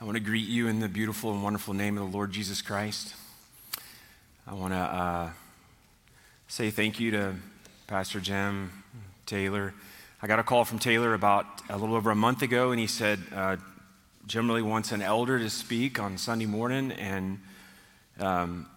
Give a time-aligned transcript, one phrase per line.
[0.00, 2.62] I want to greet you in the beautiful and wonderful name of the Lord Jesus
[2.62, 3.16] Christ.
[4.46, 5.30] I want to uh,
[6.46, 7.34] say thank you to
[7.88, 8.70] Pastor Jim,
[9.26, 9.74] Taylor.
[10.22, 12.86] I got a call from Taylor about a little over a month ago, and he
[12.86, 13.56] said uh,
[14.28, 17.40] Jim really wants an elder to speak on Sunday morning, and
[18.20, 18.68] um,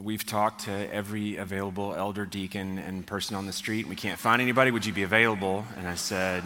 [0.00, 4.18] we've talked to every available elder, deacon, and person on the street, and we can't
[4.18, 4.72] find anybody.
[4.72, 5.64] Would you be available?
[5.78, 6.42] And I said,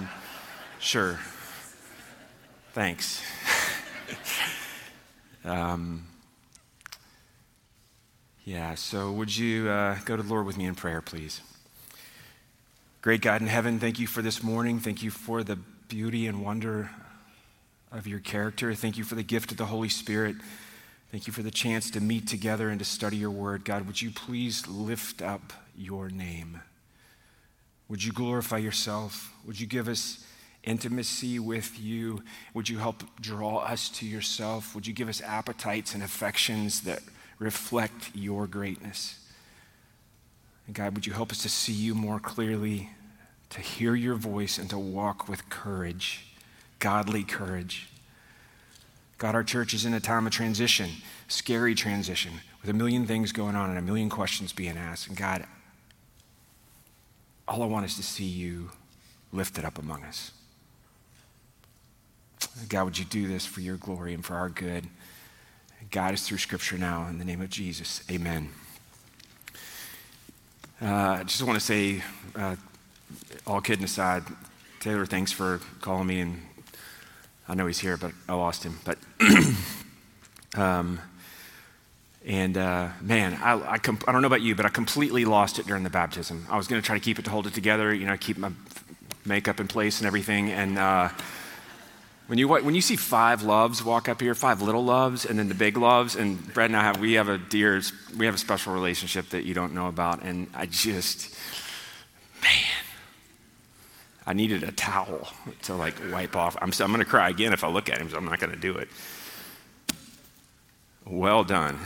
[0.79, 1.19] sure.
[2.75, 3.23] Thanks.
[5.45, 6.07] Um,
[8.45, 11.41] yeah, so would you uh, go to the Lord with me in prayer, please?
[13.01, 14.79] Great God in heaven, thank you for this morning.
[14.79, 15.57] Thank you for the
[15.89, 16.91] beauty and wonder
[17.91, 18.75] of your character.
[18.75, 20.37] Thank you for the gift of the Holy Spirit.
[21.11, 23.65] Thank you for the chance to meet together and to study your word.
[23.65, 26.61] God, would you please lift up your name?
[27.89, 29.33] Would you glorify yourself?
[29.47, 30.25] Would you give us
[30.65, 32.23] intimacy with you?
[32.55, 34.75] Would you help draw us to yourself?
[34.75, 37.01] Would you give us appetites and affections that
[37.39, 39.19] reflect your greatness?
[40.67, 42.91] And God, would you help us to see you more clearly,
[43.51, 46.27] to hear your voice, and to walk with courage,
[46.79, 47.89] godly courage?
[49.19, 50.91] God, our church is in a time of transition,
[51.29, 55.09] scary transition, with a million things going on and a million questions being asked.
[55.09, 55.45] And God,
[57.49, 58.71] all I want is to see you
[59.33, 60.33] lifted up among us.
[62.69, 64.87] God, would you do this for your glory and for our good?
[65.91, 68.03] Guide us through Scripture now in the name of Jesus.
[68.11, 68.51] Amen.
[70.81, 72.03] Uh, I just want to say,
[72.37, 72.57] uh,
[73.47, 74.23] all kidding aside,
[74.79, 76.21] Taylor, thanks for calling me.
[76.21, 76.41] And
[77.49, 78.79] I know he's here, but I lost him.
[78.85, 78.99] But,
[80.55, 81.01] um,
[82.25, 85.59] and uh, man, I, I, comp- I, don't know about you, but I completely lost
[85.59, 86.47] it during the baptism.
[86.49, 88.39] I was going to try to keep it to hold it together, you know, keep
[88.39, 88.53] my
[89.27, 90.51] makeup in place and everything.
[90.51, 91.09] And, uh,
[92.31, 95.49] when you, when you see five loves walk up here, five little loves, and then
[95.49, 97.83] the big loves, and Brad and I have, we have a dear,
[98.17, 101.37] we have a special relationship that you don't know about, and I just,
[102.41, 102.85] man,
[104.29, 105.27] I needed a towel
[105.63, 106.57] to like wipe off.
[106.63, 108.53] I'm, I'm going to cry again if I look at him, so I'm not going
[108.53, 108.87] to do it.
[111.05, 111.81] Well done.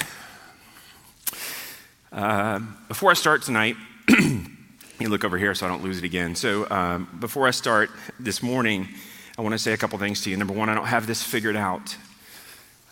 [2.12, 3.76] Uh, before I start tonight,
[4.08, 6.34] you look over here so I don't lose it again.
[6.34, 7.88] So um, before I start
[8.20, 8.88] this morning,
[9.36, 10.36] I want to say a couple things to you.
[10.36, 11.96] Number one, I don't have this figured out.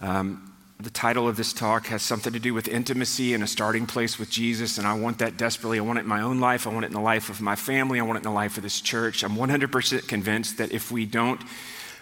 [0.00, 3.86] Um, the title of this talk has something to do with intimacy and a starting
[3.86, 5.78] place with Jesus, and I want that desperately.
[5.78, 6.66] I want it in my own life.
[6.66, 8.00] I want it in the life of my family.
[8.00, 9.22] I want it in the life of this church.
[9.22, 11.40] I'm 100% convinced that if we don't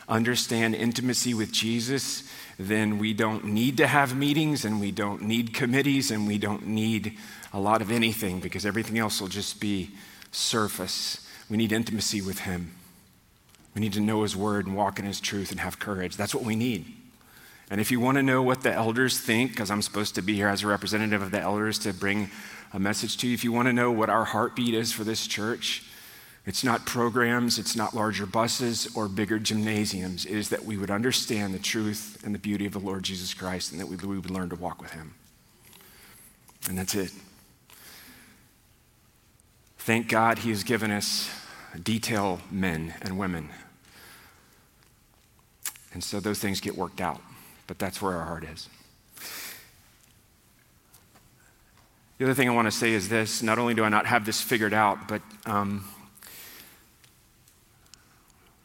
[0.09, 2.27] understand intimacy with Jesus,
[2.59, 6.67] then we don't need to have meetings and we don't need committees and we don't
[6.67, 7.19] need
[7.53, 9.91] a lot of anything because everything else will just be
[10.33, 11.27] surface.
[11.51, 12.75] We need intimacy with Him.
[13.75, 16.17] We need to know His Word and walk in His truth and have courage.
[16.17, 16.87] That's what we need.
[17.71, 20.35] And if you want to know what the elders think, because I'm supposed to be
[20.35, 22.31] here as a representative of the elders to bring
[22.73, 25.27] a message to you, if you want to know what our heartbeat is for this
[25.27, 25.85] church,
[26.47, 30.27] it's not programs, it's not larger buses or bigger gymnasiums.
[30.27, 33.35] It is that we would understand the truth and the beauty of the Lord Jesus
[33.35, 35.15] Christ and that we, would learn to walk with Him.
[36.69, 37.13] And that's it.
[39.79, 41.31] Thank God He has given us
[41.79, 43.49] detail men and women.
[45.93, 47.21] And so those things get worked out,
[47.67, 48.69] but that's where our heart is.
[52.19, 54.27] The other thing I want to say is this not only do I not have
[54.27, 55.89] this figured out, but um,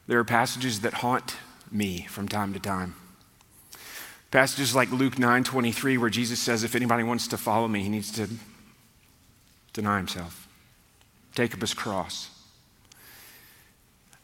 [0.07, 1.37] there are passages that haunt
[1.71, 2.95] me from time to time.
[4.29, 7.89] Passages like Luke 9 23, where Jesus says, If anybody wants to follow me, he
[7.89, 8.27] needs to
[9.71, 10.49] deny himself,
[11.33, 12.34] take up his cross.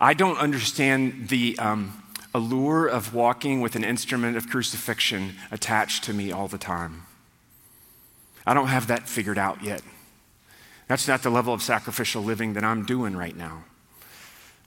[0.03, 2.01] I don't understand the um,
[2.34, 7.03] allure of walking with an instrument of crucifixion attached to me all the time.
[8.44, 9.84] I don't have that figured out yet.
[10.88, 13.66] That's not the level of sacrificial living that I'm doing right now.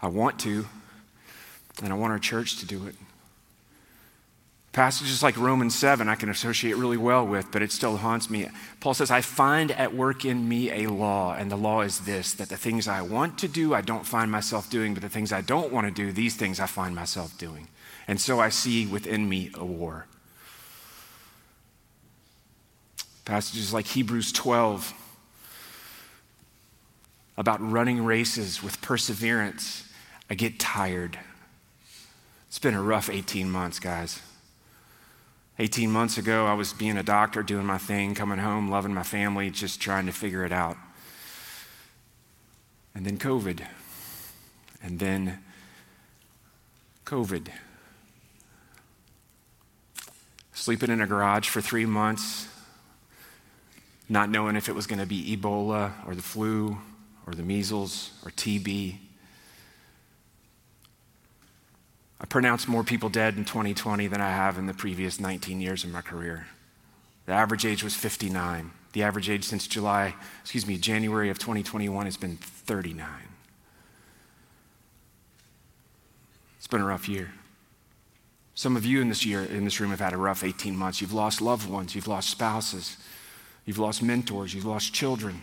[0.01, 0.67] I want to,
[1.83, 2.95] and I want our church to do it.
[4.75, 8.49] Passages like Romans 7 I can associate really well with, but it still haunts me.
[8.81, 12.35] Paul says, I find at work in me a law, and the law is this
[12.35, 15.33] that the things I want to do, I don't find myself doing, but the things
[15.33, 17.69] I don't want to do, these things I find myself doing.
[18.09, 20.07] And so I see within me a war.
[23.25, 24.93] Passages like Hebrews 12
[27.37, 29.89] about running races with perseverance.
[30.29, 31.17] I get tired.
[32.49, 34.21] It's been a rough 18 months, guys.
[35.59, 39.03] 18 months ago, I was being a doctor, doing my thing, coming home, loving my
[39.03, 40.77] family, just trying to figure it out.
[42.95, 43.61] And then COVID.
[44.83, 45.39] And then
[47.05, 47.49] COVID.
[50.65, 52.49] sleeping in a garage for three months,
[54.09, 56.79] not knowing if it was going to be Ebola or the flu
[57.27, 58.97] or the measles or TB.
[62.25, 65.85] I pronounced more people dead in 2020 than I have in the previous 19 years
[65.85, 66.47] of my career.
[67.27, 68.71] The average age was 59.
[68.95, 73.07] The average age since July, excuse me, January of 2021 has been 39.
[76.57, 77.31] It's been a rough year.
[78.55, 81.03] Some of you in this year in this room have had a rough 18 months.
[81.03, 82.97] You've lost loved ones, you've lost spouses,
[83.67, 85.43] you've lost mentors, you've lost children.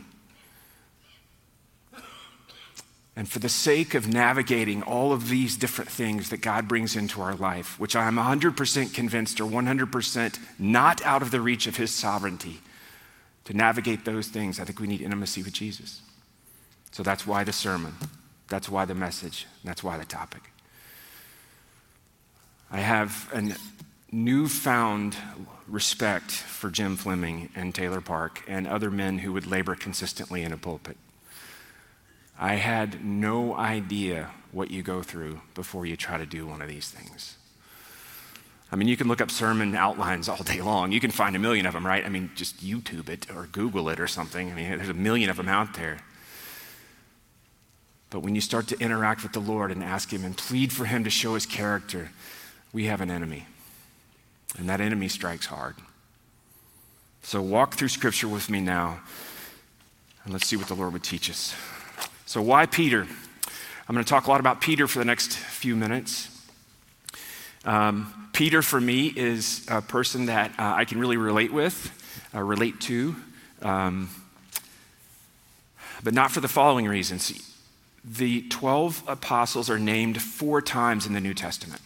[3.21, 7.21] And for the sake of navigating all of these different things that God brings into
[7.21, 11.93] our life, which I'm 100% convinced are 100% not out of the reach of His
[11.93, 12.61] sovereignty,
[13.45, 16.01] to navigate those things, I think we need intimacy with Jesus.
[16.89, 17.93] So that's why the sermon,
[18.47, 20.41] that's why the message, that's why the topic.
[22.71, 23.53] I have a
[24.11, 25.15] newfound
[25.67, 30.51] respect for Jim Fleming and Taylor Park and other men who would labor consistently in
[30.51, 30.97] a pulpit.
[32.41, 36.67] I had no idea what you go through before you try to do one of
[36.67, 37.37] these things.
[38.71, 40.91] I mean, you can look up sermon outlines all day long.
[40.91, 42.03] You can find a million of them, right?
[42.03, 44.51] I mean, just YouTube it or Google it or something.
[44.51, 45.99] I mean, there's a million of them out there.
[48.09, 50.85] But when you start to interact with the Lord and ask Him and plead for
[50.85, 52.09] Him to show His character,
[52.73, 53.45] we have an enemy.
[54.57, 55.75] And that enemy strikes hard.
[57.21, 59.01] So walk through Scripture with me now,
[60.23, 61.53] and let's see what the Lord would teach us.
[62.31, 63.01] So, why Peter?
[63.01, 66.29] I'm going to talk a lot about Peter for the next few minutes.
[67.65, 71.91] Um, Peter, for me, is a person that uh, I can really relate with,
[72.33, 73.17] uh, relate to,
[73.61, 74.07] um,
[76.05, 77.53] but not for the following reasons.
[78.05, 81.81] The 12 apostles are named four times in the New Testament.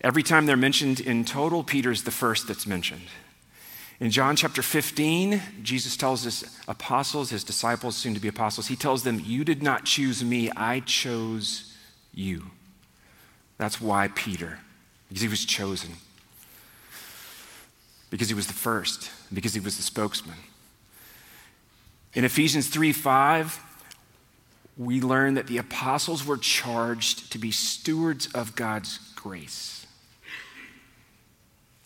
[0.00, 3.08] Every time they're mentioned in total, Peter's the first that's mentioned.
[3.98, 8.76] In John chapter 15, Jesus tells his apostles, his disciples, soon to be apostles, he
[8.76, 11.74] tells them, You did not choose me, I chose
[12.12, 12.42] you.
[13.56, 14.58] That's why Peter,
[15.08, 15.92] because he was chosen,
[18.10, 20.36] because he was the first, because he was the spokesman.
[22.12, 23.62] In Ephesians 3 5,
[24.76, 29.86] we learn that the apostles were charged to be stewards of God's grace.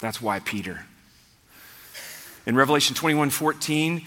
[0.00, 0.86] That's why Peter.
[2.46, 4.06] In Revelation 21 14,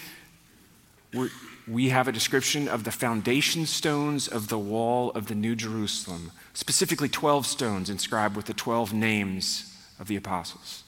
[1.67, 6.31] we have a description of the foundation stones of the wall of the New Jerusalem,
[6.53, 10.83] specifically 12 stones inscribed with the 12 names of the apostles.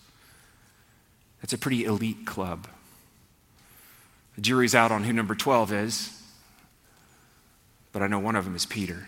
[1.42, 2.68] That's a pretty elite club.
[4.36, 6.21] The jury's out on who number 12 is,
[7.92, 9.07] but I know one of them is Peter.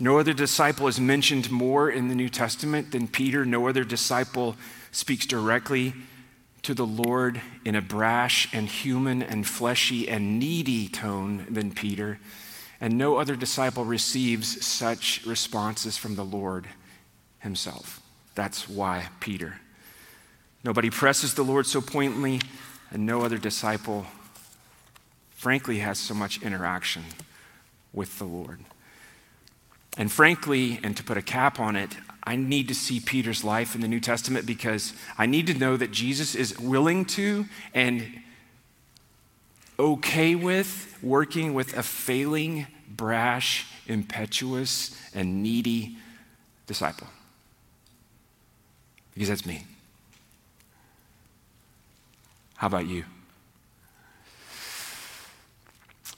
[0.00, 3.44] No other disciple is mentioned more in the New Testament than Peter.
[3.44, 4.56] No other disciple
[4.90, 5.94] speaks directly
[6.62, 12.18] to the Lord in a brash and human and fleshy and needy tone than Peter.
[12.80, 16.66] And no other disciple receives such responses from the Lord
[17.38, 18.00] himself.
[18.34, 19.60] That's why Peter.
[20.64, 22.40] Nobody presses the Lord so pointedly,
[22.90, 24.06] and no other disciple,
[25.30, 27.04] frankly, has so much interaction
[27.92, 28.60] with the Lord.
[29.96, 33.74] And frankly, and to put a cap on it, I need to see Peter's life
[33.74, 38.22] in the New Testament because I need to know that Jesus is willing to and
[39.78, 45.96] okay with working with a failing, brash, impetuous, and needy
[46.66, 47.06] disciple.
[49.12, 49.64] Because that's me.
[52.56, 53.04] How about you?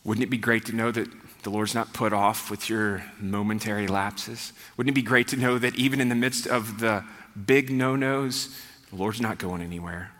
[0.05, 1.09] Wouldn't it be great to know that
[1.47, 4.53] the Lord's not put off with your momentary lapses?
[4.77, 7.05] Wouldn't it be great to know that even in the midst of the
[7.47, 8.49] big no nos,
[8.91, 10.11] the Lord's not going anywhere?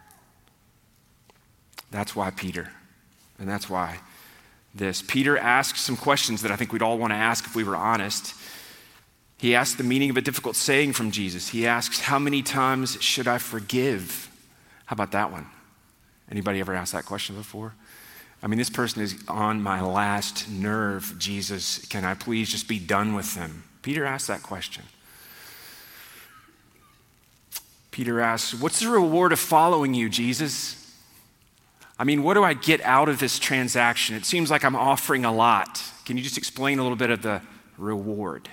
[1.91, 2.71] That's why Peter,
[3.41, 3.99] and that's why
[4.73, 5.03] this.
[5.03, 7.75] Peter asks some questions that I think we'd all want to ask if we were
[7.75, 8.33] honest.
[9.37, 11.49] He asks the meaning of a difficult saying from Jesus.
[11.49, 14.31] He asks, How many times should I forgive?
[14.85, 15.47] How about that one?
[16.31, 17.75] Anybody ever asked that question before?
[18.47, 21.85] I mean, this person is on my last nerve, Jesus.
[21.87, 23.65] Can I please just be done with them?
[23.83, 24.85] Peter asked that question.
[27.91, 30.97] Peter asks, What's the reward of following you, Jesus?
[31.99, 34.15] I mean, what do I get out of this transaction?
[34.15, 35.83] It seems like I'm offering a lot.
[36.05, 37.43] Can you just explain a little bit of the
[37.77, 38.49] reward?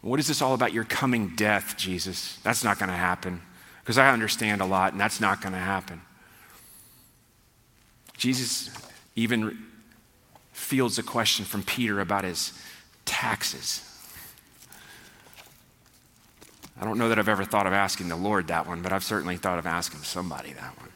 [0.00, 2.38] What is this all about your coming death, Jesus?
[2.42, 3.42] That's not going to happen
[3.90, 6.00] because I understand a lot, and that's not going to happen.
[8.16, 8.70] Jesus
[9.16, 9.58] even
[10.52, 12.52] fields a question from Peter about his
[13.04, 13.82] taxes.
[16.80, 19.02] I don't know that I've ever thought of asking the Lord that one, but I've
[19.02, 20.89] certainly thought of asking somebody that one.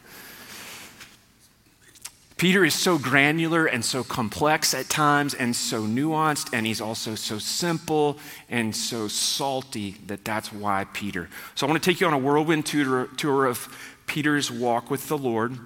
[2.37, 7.14] Peter is so granular and so complex at times and so nuanced, and he's also
[7.14, 11.29] so simple and so salty that that's why Peter.
[11.55, 13.69] So I want to take you on a whirlwind tour, tour of
[14.07, 15.57] Peter's walk with the Lord.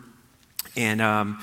[0.77, 1.43] And um,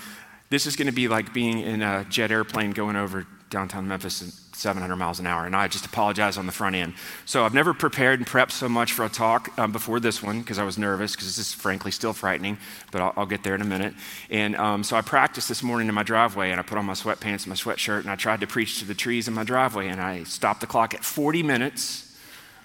[0.50, 4.22] this is going to be like being in a jet airplane going over downtown Memphis
[4.52, 5.46] 700 miles an hour.
[5.46, 6.94] And I just apologize on the front end.
[7.24, 10.42] So I've never prepared and prepped so much for a talk um, before this one
[10.42, 12.58] because I was nervous because this is frankly still frightening,
[12.92, 13.94] but I'll, I'll get there in a minute.
[14.30, 16.94] And um, so I practiced this morning in my driveway and I put on my
[16.94, 19.88] sweatpants and my sweatshirt and I tried to preach to the trees in my driveway
[19.88, 22.14] and I stopped the clock at 40 minutes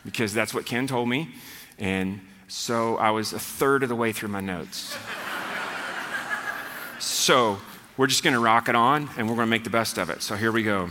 [0.05, 1.29] because that's what Ken told me.
[1.79, 4.97] And so I was a third of the way through my notes.
[6.99, 7.61] so
[8.01, 10.09] we're just going to rock it on and we're going to make the best of
[10.09, 10.23] it.
[10.23, 10.89] So here we go.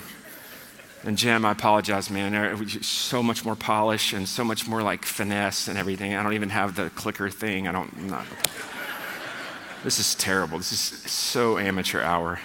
[1.04, 2.36] And Jim, I apologize, man.
[2.36, 6.14] It was So much more polish and so much more like finesse and everything.
[6.14, 7.68] I don't even have the clicker thing.
[7.68, 8.10] I don't.
[8.10, 8.28] Not,
[9.84, 10.60] this is terrible.
[10.60, 12.42] This is so amateur hour.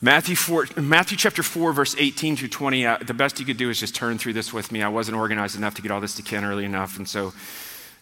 [0.00, 2.86] Matthew, 4, Matthew chapter 4, verse 18 through 20.
[2.86, 4.82] Uh, the best you could do is just turn through this with me.
[4.82, 6.96] I wasn't organized enough to get all this to Ken early enough.
[6.96, 7.32] And so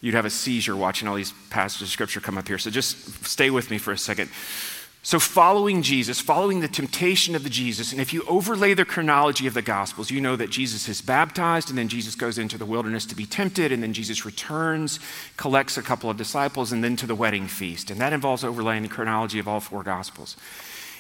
[0.03, 2.59] you'd have a seizure watching all these passages of scripture come up here.
[2.59, 4.29] So just stay with me for a second.
[5.05, 9.49] So, following Jesus, following the temptation of the Jesus, and if you overlay the chronology
[9.49, 12.65] of the Gospels, you know that Jesus is baptized, and then Jesus goes into the
[12.65, 15.01] wilderness to be tempted, and then Jesus returns,
[15.37, 17.91] collects a couple of disciples, and then to the wedding feast.
[17.91, 20.37] And that involves overlaying the chronology of all four Gospels.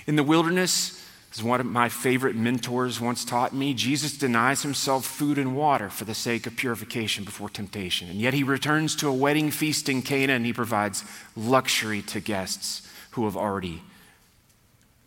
[0.09, 1.02] In the wilderness,
[1.33, 5.89] as one of my favorite mentors once taught me, Jesus denies himself food and water
[5.89, 8.11] for the sake of purification before temptation.
[8.11, 12.21] And yet he returns to a wedding feast in Cana and he provides luxury to
[12.21, 13.83] guests who have already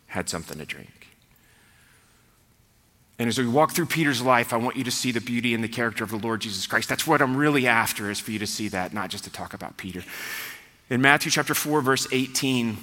[0.06, 1.08] had something to drink.
[3.20, 5.62] And as we walk through Peter's life, I want you to see the beauty and
[5.62, 6.88] the character of the Lord Jesus Christ.
[6.88, 9.54] That's what I'm really after, is for you to see that, not just to talk
[9.54, 10.02] about Peter.
[10.90, 12.76] In Matthew chapter 4, verse 18,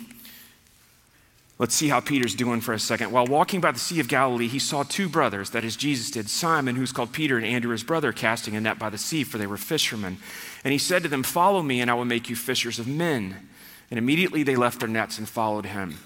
[1.59, 3.11] let's see how Peter's doing for a second.
[3.11, 6.29] While walking by the Sea of Galilee, he saw two brothers, that is, Jesus did,
[6.29, 9.37] Simon, who's called Peter, and Andrew, his brother, casting a net by the sea, for
[9.37, 10.17] they were fishermen.
[10.63, 13.49] And he said to them, Follow me, and I will make you fishers of men.
[13.91, 15.97] And immediately they left their nets and followed him.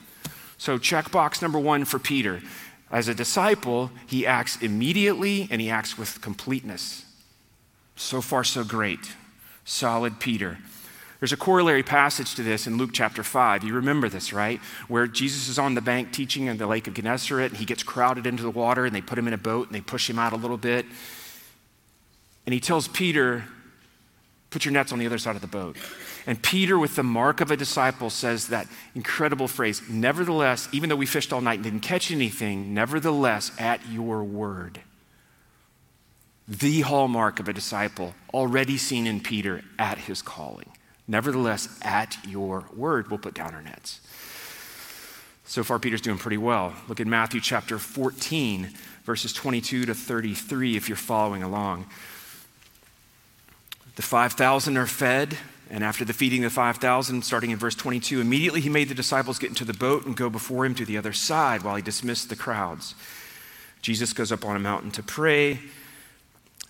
[0.58, 2.42] So, checkbox number one for Peter.
[2.89, 7.06] As a disciple, he acts immediately and he acts with completeness.
[7.96, 9.16] So far, so great.
[9.66, 10.60] Solid Peter.
[11.19, 13.63] There's a corollary passage to this in Luke chapter 5.
[13.63, 14.59] You remember this, right?
[14.88, 17.81] Where Jesus is on the bank teaching in the lake of Gennesaret, and he gets
[17.81, 20.19] crowded into the water, and they put him in a boat, and they push him
[20.19, 20.86] out a little bit.
[22.45, 23.45] And he tells Peter,
[24.50, 25.75] Put your nets on the other side of the boat.
[26.25, 30.95] And Peter, with the mark of a disciple, says that incredible phrase Nevertheless, even though
[30.95, 34.81] we fished all night and didn't catch anything, nevertheless, at your word.
[36.47, 40.71] The hallmark of a disciple, already seen in Peter at his calling.
[41.07, 44.01] Nevertheless, at your word, we'll put down our nets.
[45.45, 46.73] So far, Peter's doing pretty well.
[46.89, 48.69] Look at Matthew chapter 14,
[49.05, 51.85] verses 22 to 33, if you're following along.
[53.95, 55.37] The 5,000 are fed,
[55.69, 58.93] and after the feeding of the 5,000, starting in verse 22, immediately he made the
[58.93, 61.81] disciples get into the boat and go before him to the other side while he
[61.81, 62.93] dismissed the crowds.
[63.81, 65.59] Jesus goes up on a mountain to pray.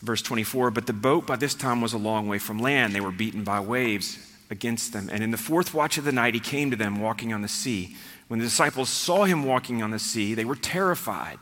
[0.03, 2.93] Verse 24, but the boat by this time was a long way from land.
[2.93, 5.09] They were beaten by waves against them.
[5.11, 7.47] And in the fourth watch of the night, he came to them walking on the
[7.47, 7.95] sea.
[8.27, 11.39] When the disciples saw him walking on the sea, they were terrified.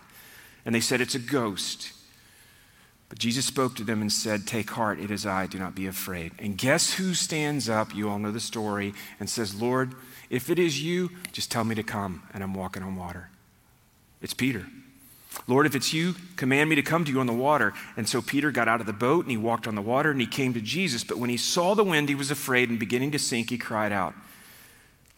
[0.65, 1.91] And they said, It's a ghost.
[3.07, 5.87] But Jesus spoke to them and said, Take heart, it is I, do not be
[5.87, 6.31] afraid.
[6.39, 7.95] And guess who stands up?
[7.95, 9.93] You all know the story, and says, Lord,
[10.29, 13.29] if it is you, just tell me to come, and I'm walking on water.
[14.21, 14.65] It's Peter.
[15.47, 17.73] Lord, if it's you, command me to come to you on the water.
[17.97, 20.19] And so Peter got out of the boat and he walked on the water and
[20.19, 21.03] he came to Jesus.
[21.03, 23.91] But when he saw the wind, he was afraid and beginning to sink, he cried
[23.91, 24.13] out,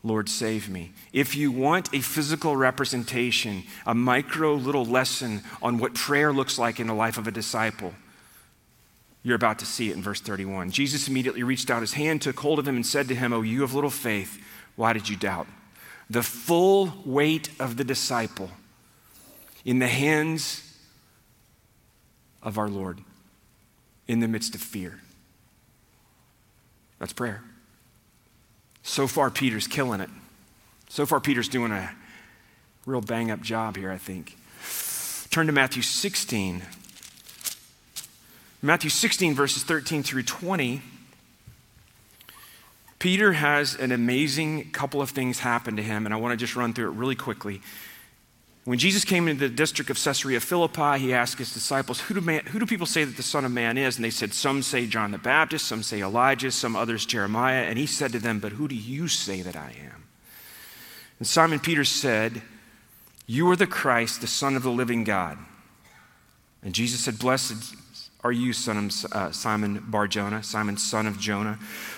[0.03, 0.91] Lord, save me.
[1.11, 6.79] If you want a physical representation, a micro little lesson on what prayer looks like
[6.79, 7.93] in the life of a disciple,
[9.23, 10.71] you're about to see it in verse 31.
[10.71, 13.41] Jesus immediately reached out his hand, took hold of him, and said to him, Oh,
[13.41, 14.41] you of little faith,
[14.75, 15.47] why did you doubt?
[16.09, 18.51] The full weight of the disciple
[19.65, 20.63] in the hands
[22.41, 22.99] of our Lord
[24.07, 25.01] in the midst of fear.
[26.99, 27.43] That's prayer.
[28.83, 30.09] So far, Peter's killing it.
[30.89, 31.91] So far, Peter's doing a
[32.85, 34.37] real bang up job here, I think.
[35.29, 36.63] Turn to Matthew 16.
[38.61, 40.81] Matthew 16, verses 13 through 20.
[42.99, 46.55] Peter has an amazing couple of things happen to him, and I want to just
[46.55, 47.61] run through it really quickly.
[48.67, 52.19] When Jesus came into the district of Caesarea Philippi, he asked his disciples, who do,
[52.19, 53.95] man, who do people say that the Son of Man is?
[53.95, 57.63] And they said, Some say John the Baptist, some say Elijah, some others Jeremiah.
[57.63, 60.03] And he said to them, But who do you say that I am?
[61.17, 62.41] And Simon Peter said,
[63.25, 65.37] You are the Christ, the Son of the living God.
[66.61, 67.73] And Jesus said, Blessed
[68.27, 71.55] are you, son of uh, Simon Bar Jonah, Simon, son of Jonah.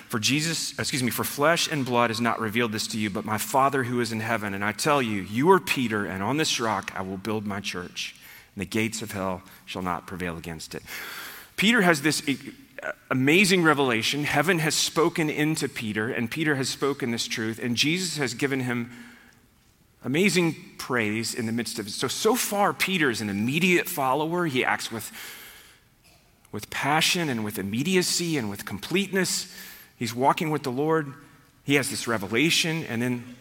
[0.09, 3.25] For Jesus, excuse me, for flesh and blood has not revealed this to you, but
[3.25, 4.53] my Father who is in heaven.
[4.53, 7.59] And I tell you, you are Peter, and on this rock I will build my
[7.59, 8.15] church,
[8.55, 10.83] and the gates of hell shall not prevail against it.
[11.55, 12.21] Peter has this
[13.09, 14.24] amazing revelation.
[14.24, 18.59] Heaven has spoken into Peter, and Peter has spoken this truth, and Jesus has given
[18.62, 18.91] him
[20.03, 21.91] amazing praise in the midst of it.
[21.91, 24.45] So, so far, Peter is an immediate follower.
[24.45, 25.12] He acts with,
[26.51, 29.53] with passion and with immediacy and with completeness.
[29.98, 31.13] He's walking with the Lord.
[31.63, 32.84] He has this revelation.
[32.86, 33.36] And then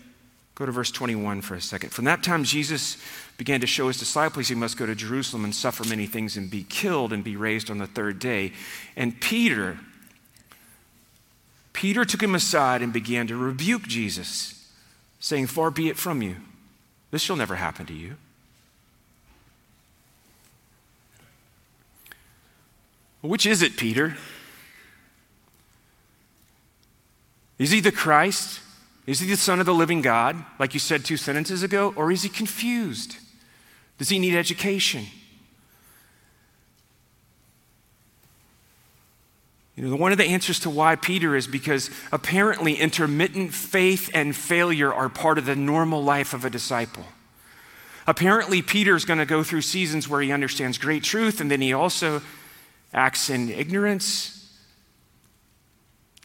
[0.54, 1.90] go to verse 21 for a second.
[1.90, 2.96] From that time, Jesus
[3.36, 6.50] began to show his disciples he must go to Jerusalem and suffer many things and
[6.50, 8.52] be killed and be raised on the third day.
[8.96, 9.78] And Peter,
[11.72, 14.68] Peter took him aside and began to rebuke Jesus,
[15.20, 16.36] saying, Far be it from you.
[17.12, 18.16] This shall never happen to you.
[23.20, 24.16] Which is it, Peter?
[27.58, 28.60] Is he the Christ?
[29.06, 31.92] Is he the Son of the living God, like you said two sentences ago?
[31.96, 33.16] Or is he confused?
[33.98, 35.06] Does he need education?
[39.74, 44.34] You know, one of the answers to why Peter is because apparently intermittent faith and
[44.34, 47.04] failure are part of the normal life of a disciple.
[48.06, 51.60] Apparently, Peter is going to go through seasons where he understands great truth and then
[51.60, 52.22] he also
[52.92, 54.38] acts in ignorance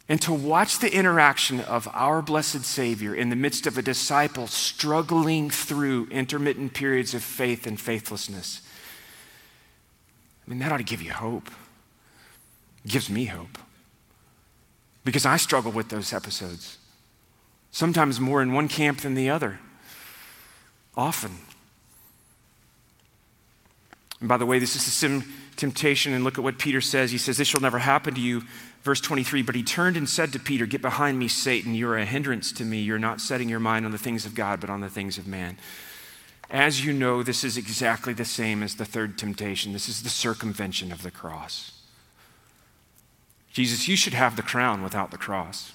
[0.08, 4.46] and to watch the interaction of our blessed Savior in the midst of a disciple
[4.46, 8.60] struggling through intermittent periods of faith and faithlessness.
[10.46, 11.50] I mean, that ought to give you hope.
[12.84, 13.56] It gives me hope.
[15.04, 16.76] Because I struggle with those episodes.
[17.70, 19.58] Sometimes more in one camp than the other.
[20.96, 21.38] Often.
[24.24, 25.22] And by the way, this is a sim
[25.56, 27.10] temptation, and look at what Peter says.
[27.10, 28.40] He says, This shall never happen to you.
[28.82, 31.74] Verse 23 But he turned and said to Peter, Get behind me, Satan.
[31.74, 32.80] You're a hindrance to me.
[32.80, 35.26] You're not setting your mind on the things of God, but on the things of
[35.26, 35.58] man.
[36.48, 39.74] As you know, this is exactly the same as the third temptation.
[39.74, 41.82] This is the circumvention of the cross.
[43.52, 45.72] Jesus, you should have the crown without the cross.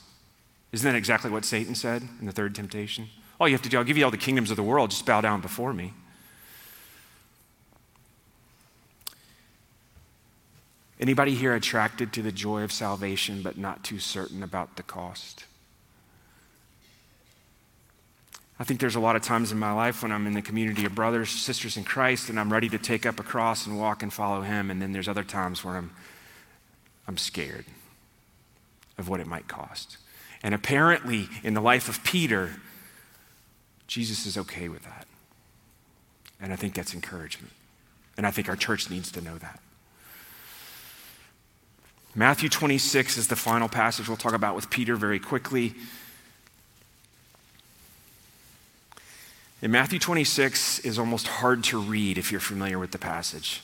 [0.71, 3.09] Isn't that exactly what Satan said in the third temptation?
[3.39, 5.05] All you have to do, I'll give you all the kingdoms of the world, just
[5.05, 5.93] bow down before me.
[10.99, 15.45] Anybody here attracted to the joy of salvation but not too certain about the cost?
[18.59, 20.83] I think there's a lot of times in my life when I'm in the community
[20.83, 24.03] of brothers, sisters in Christ, and I'm ready to take up a cross and walk
[24.03, 24.69] and follow Him.
[24.69, 25.91] And then there's other times where I'm,
[27.07, 27.65] I'm scared
[28.97, 29.97] of what it might cost.
[30.43, 32.57] And apparently, in the life of Peter,
[33.87, 35.07] Jesus is okay with that.
[36.41, 37.53] And I think that's encouragement.
[38.17, 39.61] And I think our church needs to know that.
[42.15, 45.75] Matthew 26 is the final passage we'll talk about with Peter very quickly.
[49.61, 53.61] In Matthew 26 is almost hard to read if you're familiar with the passage.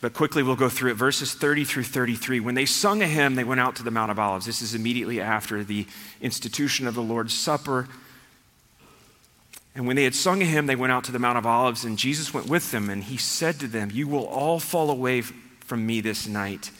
[0.00, 0.94] But quickly we'll go through it.
[0.94, 2.40] Verses 30 through 33.
[2.40, 4.46] When they sung a hymn, they went out to the Mount of Olives.
[4.46, 5.86] This is immediately after the
[6.20, 7.88] institution of the Lord's Supper.
[9.74, 11.84] And when they had sung a hymn, they went out to the Mount of Olives,
[11.84, 15.20] and Jesus went with them, and he said to them, You will all fall away
[15.20, 16.70] from me this night.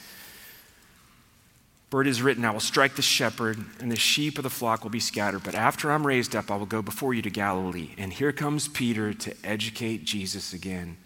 [1.89, 4.83] For it is written, I will strike the shepherd, and the sheep of the flock
[4.83, 5.43] will be scattered.
[5.43, 7.89] But after I'm raised up, I will go before you to Galilee.
[7.97, 10.97] And here comes Peter to educate Jesus again.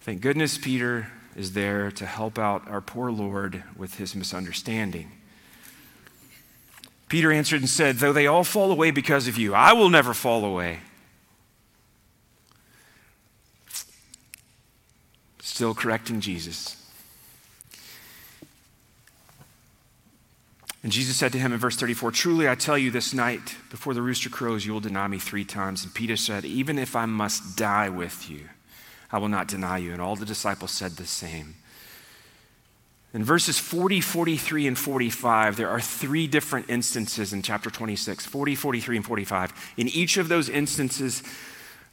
[0.00, 5.12] Thank goodness Peter is there to help out our poor Lord with his misunderstanding.
[7.08, 10.12] Peter answered and said, Though they all fall away because of you, I will never
[10.12, 10.80] fall away.
[15.40, 16.79] Still correcting Jesus.
[20.82, 23.92] And Jesus said to him in verse 34, Truly I tell you, this night before
[23.92, 25.84] the rooster crows, you will deny me three times.
[25.84, 28.48] And Peter said, Even if I must die with you,
[29.12, 29.92] I will not deny you.
[29.92, 31.56] And all the disciples said the same.
[33.12, 38.54] In verses 40, 43, and 45, there are three different instances in chapter 26 40,
[38.54, 39.74] 43, and 45.
[39.76, 41.22] In each of those instances,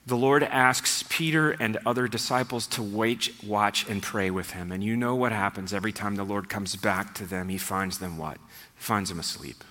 [0.08, 4.72] the Lord asks Peter and other disciples to wait, watch, and pray with him.
[4.72, 7.50] And you know what happens every time the Lord comes back to them.
[7.50, 8.38] He finds them what?
[8.78, 9.63] finds them asleep.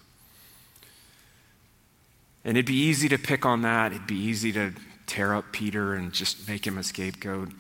[2.45, 3.93] And it'd be easy to pick on that.
[3.93, 4.73] It'd be easy to
[5.07, 7.51] tear up Peter and just make him a scapegoat.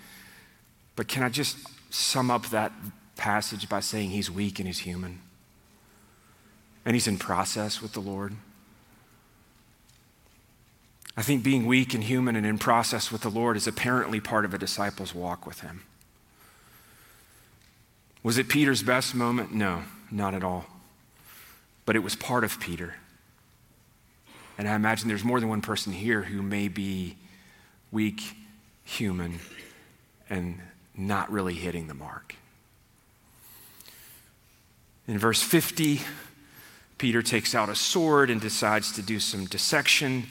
[0.96, 1.56] But can I just
[1.90, 2.72] sum up that
[3.16, 5.20] passage by saying he's weak and he's human?
[6.84, 8.34] And he's in process with the Lord.
[11.16, 14.44] I think being weak and human and in process with the Lord is apparently part
[14.44, 15.82] of a disciple's walk with him.
[18.22, 19.54] Was it Peter's best moment?
[19.54, 20.66] No, not at all.
[21.86, 22.96] But it was part of Peter.
[24.58, 27.16] And I imagine there's more than one person here who may be
[27.92, 28.20] weak,
[28.84, 29.38] human,
[30.28, 30.60] and
[30.96, 32.34] not really hitting the mark.
[35.06, 36.00] In verse 50,
[36.98, 40.26] Peter takes out a sword and decides to do some dissection.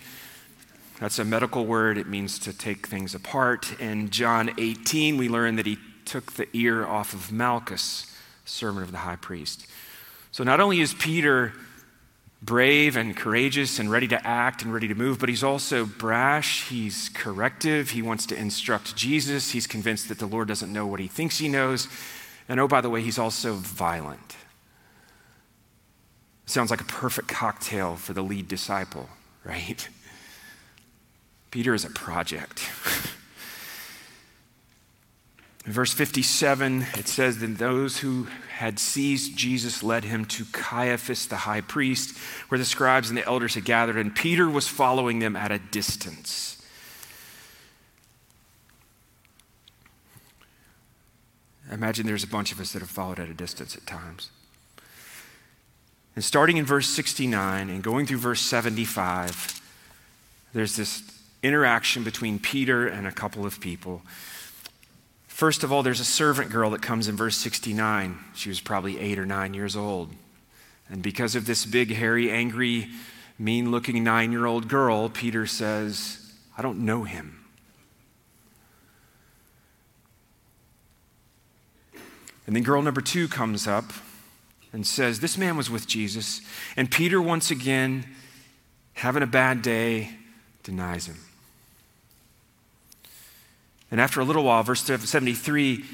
[0.99, 3.79] That's a medical word, it means to take things apart.
[3.81, 8.91] In John 18, we learn that he took the ear off of Malchus, servant of
[8.91, 9.67] the high priest.
[10.31, 11.53] So not only is Peter
[12.41, 16.67] brave and courageous and ready to act and ready to move, but he's also brash.
[16.69, 17.89] He's corrective.
[17.89, 19.51] He wants to instruct Jesus.
[19.51, 21.88] He's convinced that the Lord doesn't know what he thinks he knows.
[22.47, 24.36] And oh, by the way, he's also violent.
[26.45, 29.10] Sounds like a perfect cocktail for the lead disciple,
[29.43, 29.89] right?
[31.55, 32.69] Peter is a project.
[35.65, 41.27] In verse 57, it says, Then those who had seized Jesus led him to Caiaphas
[41.27, 42.17] the high priest,
[42.49, 45.59] where the scribes and the elders had gathered, and Peter was following them at a
[45.59, 46.61] distance.
[51.71, 54.29] I imagine there's a bunch of us that have followed at a distance at times.
[56.15, 59.61] And starting in verse 69 and going through verse 75,
[60.51, 61.14] there's this
[61.45, 64.01] interaction between Peter and a couple of people.
[65.27, 68.17] First of all, there's a servant girl that comes in verse 69.
[68.36, 70.13] She was probably eight or nine years old.
[70.89, 72.89] And because of this big, hairy, angry,
[73.38, 77.45] mean looking nine year old girl, Peter says, I don't know him.
[82.47, 83.91] And then girl number two comes up
[84.71, 86.41] and says, This man was with Jesus.
[86.77, 88.05] And Peter, once again,
[88.93, 90.12] having a bad day,
[90.63, 91.24] denies him.
[93.95, 95.86] And after a little while, verse 73,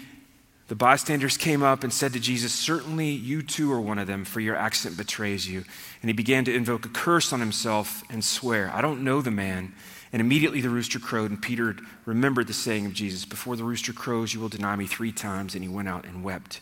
[0.69, 4.25] the bystanders came up and said to Jesus, Certainly you too are one of them,
[4.25, 5.63] for your accent betrays you.
[6.01, 9.29] And he began to invoke a curse on himself and swear, I don't know the
[9.29, 9.75] man.
[10.11, 11.75] And immediately the rooster crowed, and Peter
[12.07, 15.53] remembered the saying of Jesus, Before the rooster crows, you will deny me three times.
[15.53, 16.59] And he went out and wept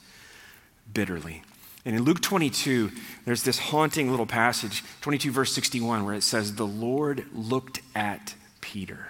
[0.93, 1.41] bitterly.
[1.86, 2.91] And in Luke 22,
[3.23, 8.36] there's this haunting little passage, 22, verse 61, where it says, The Lord looked at
[8.60, 9.08] Peter.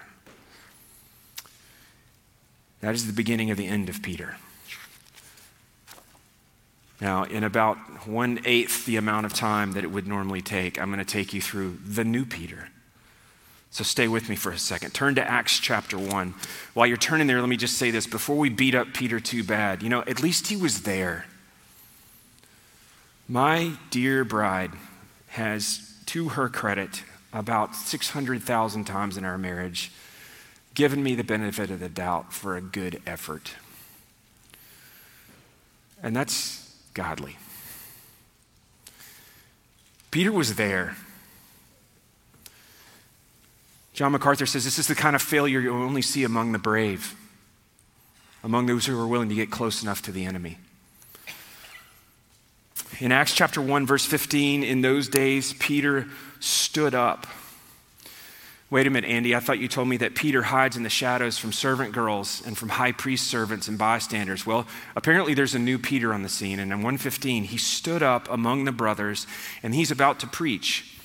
[2.80, 4.36] That is the beginning of the end of Peter.
[7.00, 10.92] Now, in about one eighth the amount of time that it would normally take, I'm
[10.92, 12.68] going to take you through the new Peter.
[13.70, 14.92] So stay with me for a second.
[14.92, 16.34] Turn to Acts chapter 1.
[16.74, 19.44] While you're turning there, let me just say this before we beat up Peter too
[19.44, 19.82] bad.
[19.82, 21.26] You know, at least he was there.
[23.28, 24.72] My dear bride
[25.28, 29.92] has, to her credit, about 600,000 times in our marriage,
[30.80, 33.52] given me the benefit of the doubt for a good effort.
[36.02, 37.36] And that's godly.
[40.10, 40.96] Peter was there.
[43.92, 47.14] John MacArthur says this is the kind of failure you only see among the brave,
[48.42, 50.56] among those who are willing to get close enough to the enemy.
[53.00, 56.06] In Acts chapter 1, verse 15, in those days, Peter
[56.38, 57.26] stood up
[58.70, 61.36] Wait a minute, Andy, I thought you told me that Peter hides in the shadows
[61.36, 64.46] from servant girls and from high priest servants and bystanders.
[64.46, 68.30] Well, apparently there's a new Peter on the scene, and in 115, he stood up
[68.30, 69.26] among the brothers
[69.64, 70.96] and he's about to preach.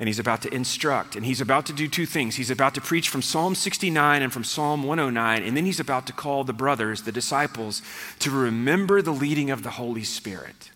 [0.00, 2.36] And he's about to instruct, and he's about to do two things.
[2.36, 6.06] He's about to preach from Psalm 69 and from Psalm 109, and then he's about
[6.06, 7.82] to call the brothers, the disciples,
[8.20, 10.70] to remember the leading of the Holy Spirit.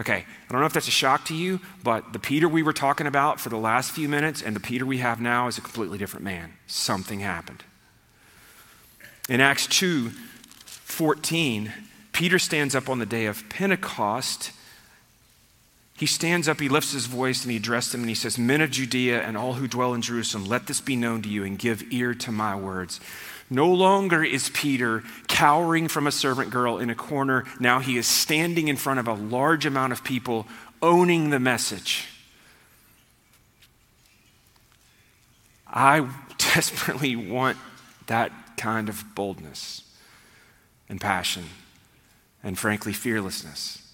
[0.00, 2.72] Okay, I don't know if that's a shock to you, but the Peter we were
[2.72, 5.60] talking about for the last few minutes and the Peter we have now is a
[5.60, 6.54] completely different man.
[6.66, 7.62] Something happened.
[9.28, 10.10] In Acts 2
[10.64, 11.72] 14,
[12.12, 14.52] Peter stands up on the day of Pentecost.
[15.96, 18.60] He stands up, he lifts his voice, and he addressed them, and he says, Men
[18.60, 21.58] of Judea and all who dwell in Jerusalem, let this be known to you and
[21.58, 23.00] give ear to my words.
[23.52, 27.44] No longer is Peter cowering from a servant girl in a corner.
[27.60, 30.46] Now he is standing in front of a large amount of people,
[30.80, 32.08] owning the message.
[35.66, 37.58] I desperately want
[38.06, 39.82] that kind of boldness
[40.88, 41.44] and passion
[42.42, 43.86] and, frankly, fearlessness.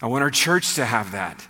[0.00, 1.46] I want our church to have that.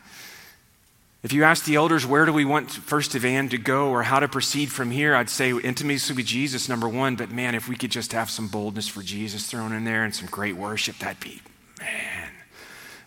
[1.23, 4.21] If you ask the elders, where do we want First Evan to go or how
[4.21, 7.17] to proceed from here, I'd say intimacy with Jesus, number one.
[7.17, 10.15] But man, if we could just have some boldness for Jesus thrown in there and
[10.15, 11.43] some great worship, that'd be,
[11.79, 12.31] man,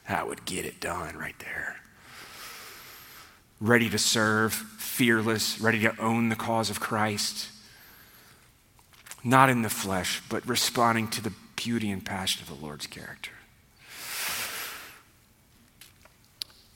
[0.08, 1.78] that would get it done right there.
[3.60, 7.49] Ready to serve, fearless, ready to own the cause of Christ.
[9.23, 13.32] Not in the flesh, but responding to the beauty and passion of the Lord's character.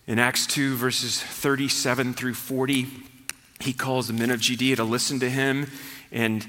[0.07, 2.87] In Acts 2, verses 37 through 40,
[3.59, 5.69] he calls the men of Judea to listen to him.
[6.13, 6.47] And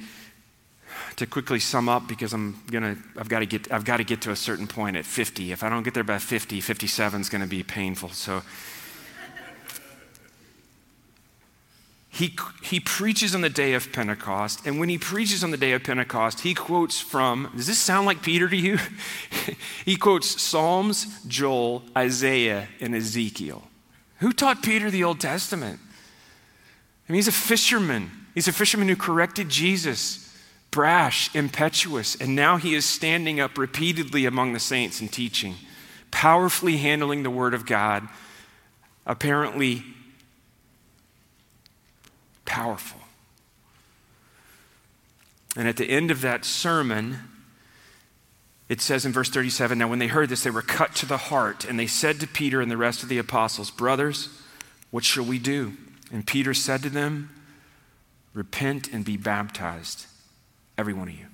[1.16, 4.22] to quickly sum up, because I'm gonna, I've got to get, I've got to get
[4.22, 5.50] to a certain point at 50.
[5.50, 8.10] If I don't get there by 50, 57 is going to be painful.
[8.10, 8.42] So
[12.18, 15.70] he, he preaches on the day of Pentecost, and when he preaches on the day
[15.70, 18.76] of Pentecost, he quotes from, does this sound like Peter to you?
[19.84, 23.62] he quotes Psalms, Joel, Isaiah, and Ezekiel.
[24.16, 25.78] Who taught Peter the Old Testament?
[27.08, 28.10] I mean, he's a fisherman.
[28.34, 30.36] He's a fisherman who corrected Jesus,
[30.72, 35.54] brash, impetuous, and now he is standing up repeatedly among the saints and teaching,
[36.10, 38.08] powerfully handling the Word of God,
[39.06, 39.84] apparently
[42.48, 43.00] powerful.
[45.54, 47.18] And at the end of that sermon,
[48.68, 51.16] it says in verse 37 Now, when they heard this, they were cut to the
[51.16, 54.28] heart, and they said to Peter and the rest of the apostles, Brothers,
[54.90, 55.74] what shall we do?
[56.10, 57.30] And Peter said to them,
[58.32, 60.06] Repent and be baptized,
[60.76, 61.26] every one of you.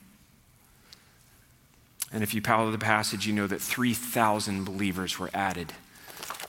[2.12, 5.72] And if you follow the passage, you know that 3,000 believers were added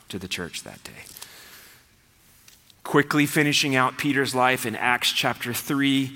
[0.09, 1.14] to the church that day
[2.85, 6.15] quickly finishing out Peter's life in Acts chapter 3.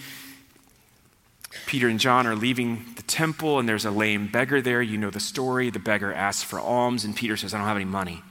[1.66, 4.82] Peter and John are leaving the temple, and there's a lame beggar there.
[4.82, 5.72] You know the story.
[5.72, 8.22] The beggar asks for alms, and Peter says, I don't have any money,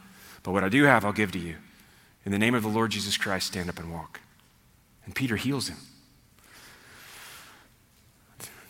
[0.44, 1.56] but what I do have, I'll give to you.
[2.24, 4.20] In the name of the Lord Jesus Christ, stand up and walk.
[5.04, 5.78] And Peter heals him.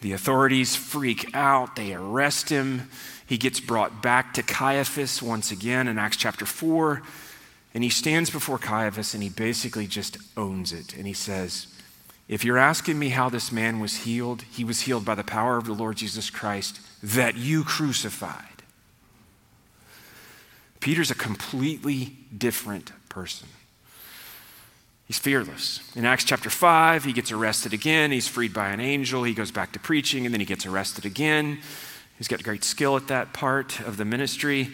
[0.00, 2.88] The authorities freak out, they arrest him.
[3.26, 7.02] He gets brought back to Caiaphas once again in Acts chapter 4.
[7.74, 10.96] And he stands before Caiaphas and he basically just owns it.
[10.96, 11.66] And he says,
[12.26, 15.56] If you're asking me how this man was healed, he was healed by the power
[15.56, 18.44] of the Lord Jesus Christ that you crucified.
[20.80, 23.48] Peter's a completely different person.
[25.06, 25.80] He's fearless.
[25.96, 28.12] In Acts chapter 5, he gets arrested again.
[28.12, 29.24] He's freed by an angel.
[29.24, 31.60] He goes back to preaching, and then he gets arrested again.
[32.18, 34.70] He's got great skill at that part of the ministry.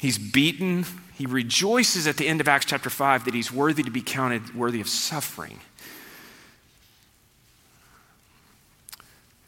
[0.00, 0.86] He's beaten.
[1.14, 4.54] He rejoices at the end of Acts chapter 5 that he's worthy to be counted
[4.54, 5.60] worthy of suffering.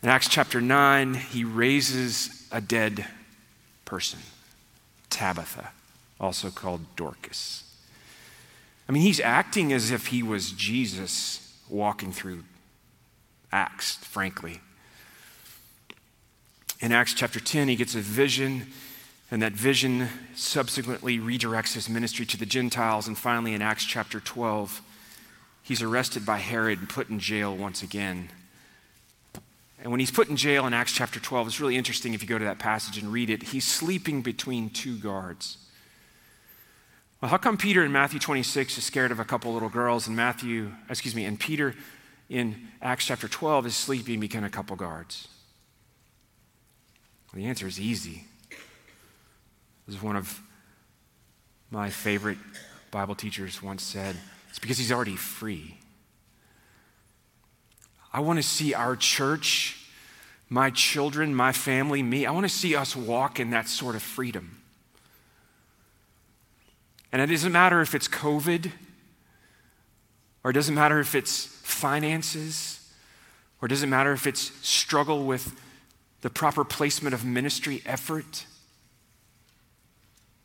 [0.03, 3.07] In Acts chapter 9, he raises a dead
[3.87, 4.19] person,
[5.09, 5.71] Tabitha,
[6.21, 7.65] also called Dorcas.
[8.88, 12.45] I mean, he's acting as if he was Jesus walking through
[13.53, 14.61] Acts, frankly.
[16.81, 18.67] In Acts chapter 10, he gets a vision
[19.33, 23.09] and that vision subsequently redirects his ministry to the Gentiles.
[23.09, 24.83] And finally, in Acts chapter 12,
[25.62, 28.29] he's arrested by Herod and put in jail once again.
[29.83, 32.29] And when he's put in jail in Acts chapter 12, it's really interesting if you
[32.29, 33.42] go to that passage and read it.
[33.42, 35.57] He's sleeping between two guards.
[37.23, 40.14] Well, how come Peter in Matthew 26 is scared of a couple little girls, and
[40.14, 41.75] Matthew, excuse me, and Peter
[42.29, 45.27] in Acts chapter 12 is sleeping between a couple guards?
[47.33, 48.27] The answer is easy.
[49.92, 50.40] As one of
[51.70, 52.38] my favorite
[52.90, 54.16] Bible teachers once said,
[54.48, 55.76] it's because he's already free.
[58.11, 59.85] I want to see our church,
[60.48, 64.02] my children, my family, me, I want to see us walk in that sort of
[64.02, 64.62] freedom.
[67.11, 68.72] And it doesn't matter if it's COVID,
[70.42, 72.81] or it doesn't matter if it's finances,
[73.61, 75.61] or it doesn't matter if it's struggle with
[76.22, 78.46] the proper placement of ministry effort.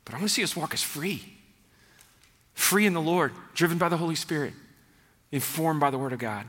[0.08, 1.22] But I want to see us walk as free.
[2.54, 4.54] Free in the Lord, driven by the Holy Spirit,
[5.34, 6.46] informed by the Word of God.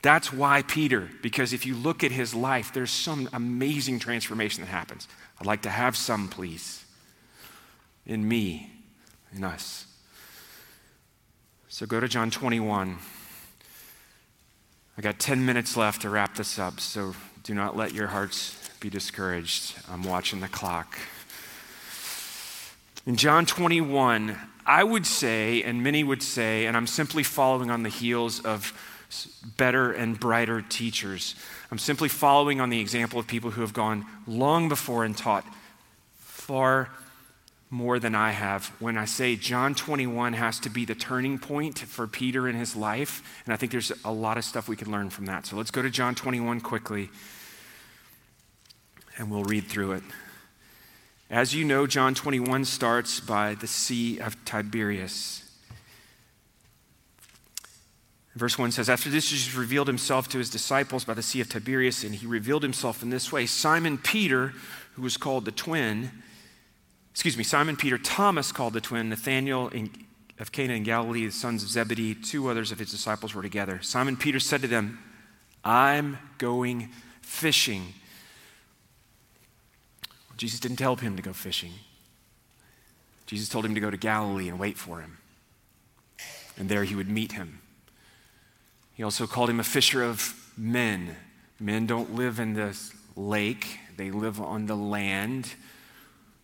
[0.00, 4.70] That's why Peter, because if you look at his life, there's some amazing transformation that
[4.70, 5.06] happens.
[5.38, 6.84] I'd like to have some, please,
[8.06, 8.72] in me,
[9.36, 9.86] in us.
[11.68, 12.96] So go to John 21.
[14.96, 18.70] I got 10 minutes left to wrap this up, so do not let your hearts
[18.80, 19.74] be discouraged.
[19.90, 20.98] I'm watching the clock.
[23.04, 27.82] In John 21, I would say, and many would say, and I'm simply following on
[27.82, 28.72] the heels of
[29.56, 31.34] better and brighter teachers.
[31.72, 35.44] I'm simply following on the example of people who have gone long before and taught
[36.16, 36.90] far
[37.70, 41.80] more than I have when I say John 21 has to be the turning point
[41.80, 43.42] for Peter in his life.
[43.46, 45.46] And I think there's a lot of stuff we can learn from that.
[45.46, 47.10] So let's go to John 21 quickly
[49.18, 50.02] and we'll read through it.
[51.32, 55.42] As you know, John 21 starts by the Sea of Tiberias.
[58.34, 61.48] Verse 1 says, After this, Jesus revealed himself to his disciples by the Sea of
[61.48, 64.52] Tiberias, and he revealed himself in this way Simon Peter,
[64.92, 66.10] who was called the twin,
[67.12, 69.72] excuse me, Simon Peter, Thomas called the twin, Nathanael
[70.38, 73.80] of Cana in Galilee, the sons of Zebedee, two others of his disciples were together.
[73.80, 74.98] Simon Peter said to them,
[75.64, 76.90] I'm going
[77.22, 77.94] fishing.
[80.36, 81.72] Jesus didn't tell him to go fishing.
[83.26, 85.18] Jesus told him to go to Galilee and wait for him.
[86.58, 87.60] And there he would meet him.
[88.94, 91.16] He also called him a fisher of men.
[91.58, 92.76] Men don't live in the
[93.16, 95.54] lake, they live on the land.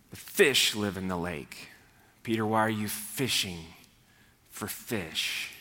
[0.09, 1.69] The fish live in the lake.
[2.23, 3.59] Peter, why are you fishing
[4.49, 5.51] for fish?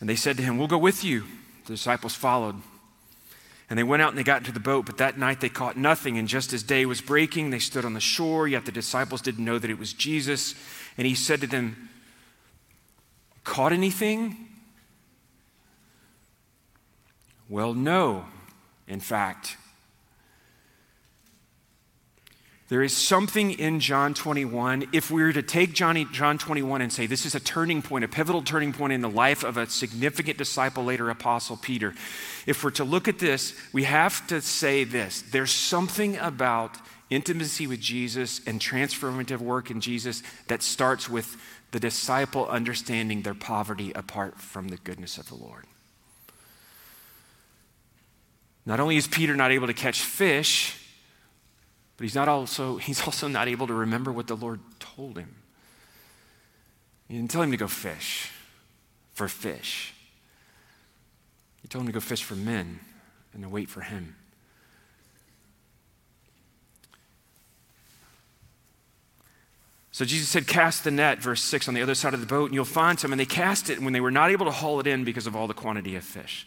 [0.00, 1.24] And they said to him, We'll go with you.
[1.66, 2.56] The disciples followed.
[3.70, 5.76] And they went out and they got into the boat, but that night they caught
[5.76, 6.18] nothing.
[6.18, 9.44] And just as day was breaking, they stood on the shore, yet the disciples didn't
[9.44, 10.54] know that it was Jesus.
[10.98, 11.88] And he said to them,
[13.42, 14.36] Caught anything?
[17.48, 18.24] Well, no,
[18.88, 19.56] in fact.
[22.68, 24.88] There is something in John 21.
[24.92, 28.04] If we were to take John, John 21 and say this is a turning point,
[28.04, 31.94] a pivotal turning point in the life of a significant disciple, later apostle Peter,
[32.46, 36.76] if we're to look at this, we have to say this there's something about
[37.10, 41.36] intimacy with Jesus and transformative work in Jesus that starts with
[41.70, 45.64] the disciple understanding their poverty apart from the goodness of the Lord.
[48.66, 50.80] Not only is Peter not able to catch fish,
[51.96, 55.34] but he's, not also, he's also not able to remember what the Lord told him.
[57.08, 58.30] He didn't tell him to go fish
[59.12, 59.93] for fish.
[61.74, 62.78] Told him to go fish for men
[63.32, 64.14] and to wait for him.
[69.90, 72.44] So Jesus said, Cast the net, verse 6, on the other side of the boat,
[72.44, 73.12] and you'll find some.
[73.12, 75.34] And they cast it when they were not able to haul it in because of
[75.34, 76.46] all the quantity of fish.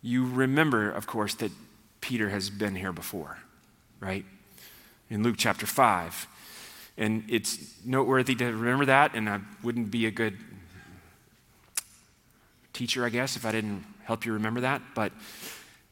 [0.00, 1.50] You remember, of course, that
[2.00, 3.36] Peter has been here before,
[3.98, 4.24] right?
[5.10, 6.28] in Luke chapter 5.
[6.96, 10.38] And it's noteworthy to remember that, and I wouldn't be a good
[12.72, 14.82] teacher, I guess, if I didn't help you remember that.
[14.96, 15.12] But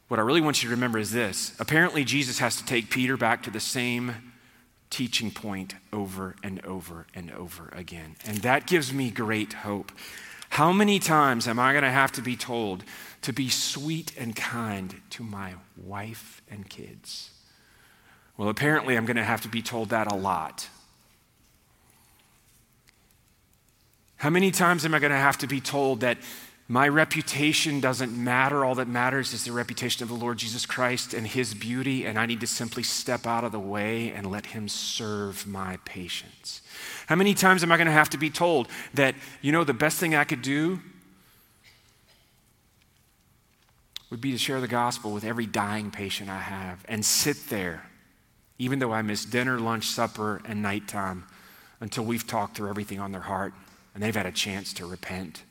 [0.09, 3.15] what I really want you to remember is this apparently, Jesus has to take Peter
[3.15, 4.33] back to the same
[4.89, 8.17] teaching point over and over and over again.
[8.25, 9.93] And that gives me great hope.
[10.49, 12.83] How many times am I going to have to be told
[13.21, 17.29] to be sweet and kind to my wife and kids?
[18.35, 20.67] Well, apparently, I'm going to have to be told that a lot.
[24.17, 26.17] How many times am I going to have to be told that
[26.69, 28.63] my reputation doesn't matter?
[28.63, 32.17] All that matters is the reputation of the Lord Jesus Christ and his beauty, and
[32.17, 36.61] I need to simply step out of the way and let him serve my patients.
[37.07, 39.73] How many times am I going to have to be told that, you know, the
[39.73, 40.79] best thing I could do
[44.09, 47.89] would be to share the gospel with every dying patient I have and sit there
[48.59, 51.25] even though I miss dinner, lunch, supper, and nighttime,
[51.79, 53.53] until we've talked through everything on their heart
[53.93, 55.43] and they've had a chance to repent.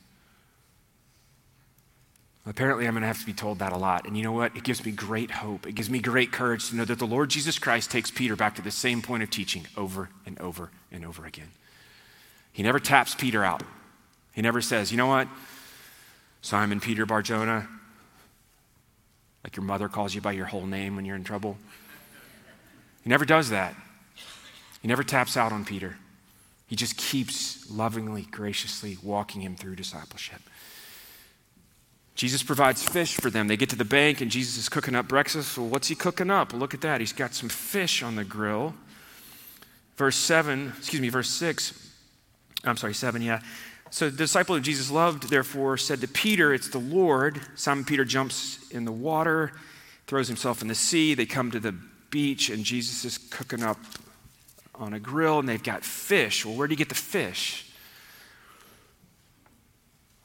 [2.49, 4.07] Apparently, I'm going to have to be told that a lot.
[4.07, 4.57] And you know what?
[4.57, 5.67] It gives me great hope.
[5.67, 8.55] It gives me great courage to know that the Lord Jesus Christ takes Peter back
[8.55, 11.51] to the same point of teaching over and over and over again.
[12.53, 13.63] He never taps Peter out.
[14.33, 15.29] He never says, you know what?
[16.41, 17.69] Simon Peter Barjona,
[19.45, 21.59] like your mother calls you by your whole name when you're in trouble.
[23.05, 23.75] He never does that.
[24.81, 25.97] He never taps out on Peter.
[26.67, 30.41] He just keeps lovingly, graciously walking him through discipleship.
[32.19, 33.47] Jesus provides fish for them.
[33.47, 35.57] They get to the bank and Jesus is cooking up breakfast.
[35.57, 36.53] Well, what's he cooking up?
[36.53, 36.99] Look at that.
[36.99, 38.75] He's got some fish on the grill.
[39.97, 41.93] Verse 7, excuse me, verse 6.
[42.65, 43.39] I'm sorry, 7, yeah.
[43.91, 47.41] So the disciple of Jesus loved, therefore, said to Peter, It's the Lord.
[47.55, 49.53] Simon Peter jumps in the water,
[50.09, 51.15] throws himself in the sea.
[51.15, 51.77] They come to the
[52.11, 53.79] beach and Jesus is cooking up
[54.75, 56.45] on a grill and they've got fish.
[56.45, 57.71] Well, where do you get the fish?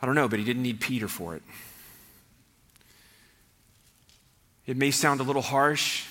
[0.02, 1.44] I don't know, but he didn't need Peter for it.
[4.66, 6.06] It may sound a little harsh,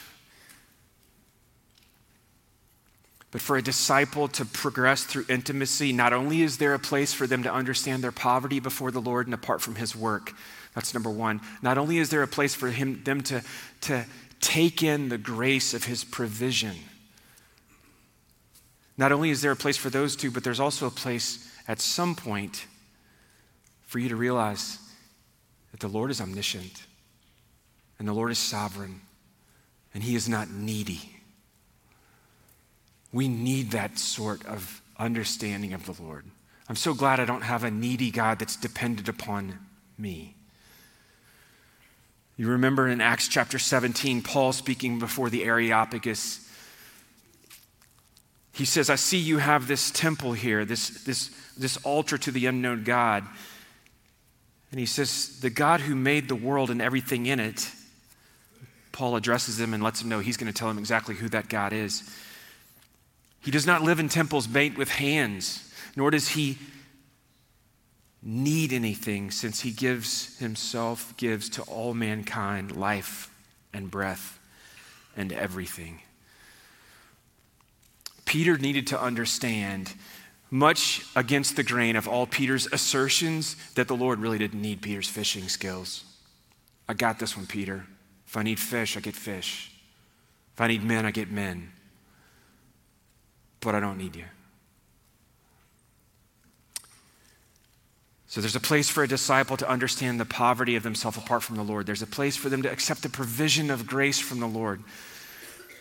[3.31, 7.27] but for a disciple to progress through intimacy, not only is there a place for
[7.27, 10.35] them to understand their poverty before the Lord and apart from his work,
[10.75, 11.41] that's number one.
[11.63, 13.43] Not only is there a place for him, them to,
[13.83, 14.05] to
[14.41, 16.77] take in the grace of his provision
[18.99, 21.81] Not only is there a place for those two, but there's also a place at
[21.81, 22.67] some point
[23.83, 24.79] for you to realize
[25.71, 26.85] that the Lord is omniscient
[28.03, 29.01] and the Lord is sovereign
[29.95, 31.09] and He is not needy.
[33.13, 36.25] We need that sort of understanding of the Lord.
[36.69, 39.57] I'm so glad I don't have a needy God that's dependent upon
[39.97, 40.35] me.
[42.37, 46.51] You remember in Acts chapter 17, Paul speaking before the Areopagus.
[48.53, 52.47] He says, I see you have this temple here, this, this, this altar to the
[52.47, 53.23] unknown God.
[54.73, 57.71] And he says, The God who made the world and everything in it,
[58.93, 61.49] Paul addresses him and lets him know he's going to tell him exactly who that
[61.49, 62.03] God is.
[63.41, 66.59] He does not live in temples made with hands, nor does he
[68.23, 73.29] need anything since he gives himself gives to all mankind life
[73.73, 74.39] and breath
[75.17, 76.01] and everything.
[78.25, 79.93] Peter needed to understand
[80.51, 85.09] much against the grain of all Peter's assertions that the Lord really didn't need Peter's
[85.09, 86.05] fishing skills.
[86.89, 87.87] I got this one, Peter.
[88.33, 89.71] If I need fish, I get fish.
[90.55, 91.71] If I need men, I get men.
[93.61, 94.25] But I don't need you.
[98.29, 101.57] So there's a place for a disciple to understand the poverty of themselves apart from
[101.57, 101.85] the Lord.
[101.85, 104.83] There's a place for them to accept the provision of grace from the Lord.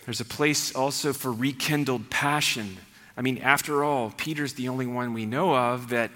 [0.03, 2.79] There's a place also for rekindled passion.
[3.15, 6.11] I mean, after all, Peter's the only one we know of that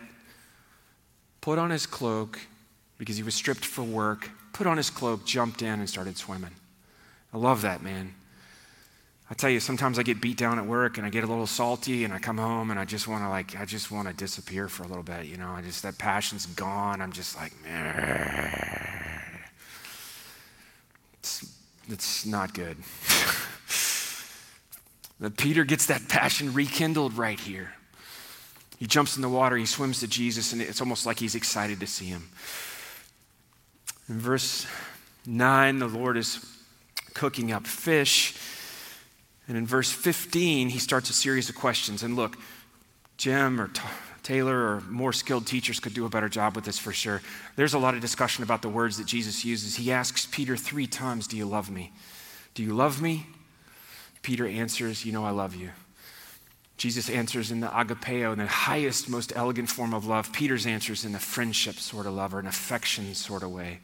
[1.39, 2.41] put on his cloak
[2.97, 6.56] because he was stripped for work, put on his cloak, jumped in, and started swimming.
[7.34, 8.16] I love that, man.
[9.30, 11.47] I tell you, sometimes I get beat down at work and I get a little
[11.47, 14.14] salty and I come home and I just want to like, I just want to
[14.14, 15.49] disappear for a little bit, you know.
[15.49, 17.01] I just, that passion's gone.
[17.01, 17.51] I'm just like,
[21.20, 21.53] it's,
[21.89, 22.78] it's not good.
[25.20, 27.74] but Peter gets that passion rekindled right here.
[28.78, 31.82] He jumps in the water, he swims to Jesus, and it's almost like he's excited
[31.82, 32.30] to see him.
[34.08, 34.68] In verse
[35.26, 36.45] 9, the Lord is
[37.14, 38.36] cooking up fish.
[39.47, 42.03] And in verse 15, he starts a series of questions.
[42.03, 42.38] And look,
[43.18, 43.72] Jim or
[44.24, 47.22] Taylor or more skilled teachers could do a better job with this for sure.
[47.56, 49.76] There's a lot of discussion about the words that Jesus uses.
[49.76, 51.91] He asks Peter three times, Do you love me?
[52.53, 53.28] Do you love me?
[54.22, 55.70] Peter answers, You know, I love you.
[56.78, 60.34] Jesus answers in the agapeo, in the highest, most elegant form of love.
[60.34, 63.80] Peter's answers in the friendship sort of love or an affection sort of way.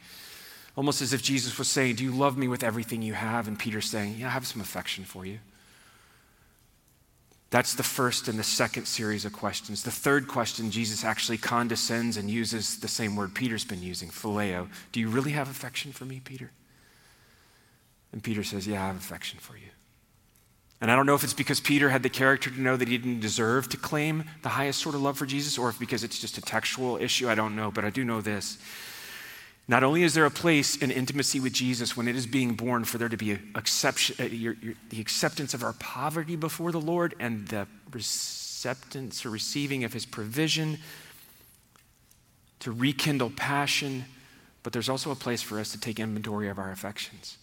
[0.76, 3.48] Almost as if Jesus was saying, Do you love me with everything you have?
[3.48, 5.38] And Peter's saying, Yeah, I have some affection for you.
[7.50, 9.82] That's the first and the second series of questions.
[9.82, 14.68] The third question, Jesus actually condescends and uses the same word Peter's been using, phileo.
[14.90, 16.50] Do you really have affection for me, Peter?
[18.10, 19.68] And Peter says, Yeah, I have affection for you.
[20.82, 22.98] And I don't know if it's because Peter had the character to know that he
[22.98, 26.18] didn't deserve to claim the highest sort of love for Jesus or if because it's
[26.18, 27.30] just a textual issue.
[27.30, 28.58] I don't know, but I do know this
[29.68, 32.84] not only is there a place in intimacy with Jesus when it is being born
[32.84, 37.14] for there to be uh, your, your, the acceptance of our poverty before the Lord
[37.20, 40.78] and the acceptance or receiving of his provision
[42.58, 44.04] to rekindle passion,
[44.62, 47.38] but there's also a place for us to take inventory of our affections.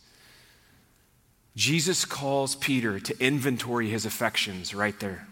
[1.59, 5.27] Jesus calls Peter to inventory his affections right there.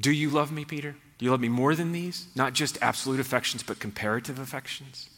[0.00, 0.96] Do you love me, Peter?
[1.18, 2.26] Do you love me more than these?
[2.34, 5.08] Not just absolute affections, but comparative affections?